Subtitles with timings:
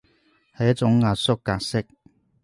[0.57, 1.85] 係一種壓縮格式